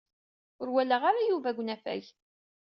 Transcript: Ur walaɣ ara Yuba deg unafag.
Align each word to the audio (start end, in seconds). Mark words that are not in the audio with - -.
Ur 0.61 0.67
walaɣ 0.73 1.01
ara 1.09 1.27
Yuba 1.29 1.49
deg 1.51 1.59
unafag. 1.61 2.03